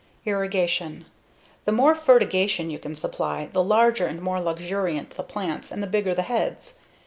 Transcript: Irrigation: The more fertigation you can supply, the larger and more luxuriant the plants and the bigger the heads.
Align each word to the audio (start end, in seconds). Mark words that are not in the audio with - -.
Irrigation: 0.25 1.05
The 1.65 1.71
more 1.71 1.93
fertigation 1.93 2.71
you 2.71 2.79
can 2.79 2.95
supply, 2.95 3.49
the 3.53 3.63
larger 3.63 4.07
and 4.07 4.19
more 4.19 4.41
luxuriant 4.41 5.11
the 5.11 5.21
plants 5.21 5.69
and 5.71 5.83
the 5.83 5.85
bigger 5.85 6.15
the 6.15 6.23
heads. 6.23 6.79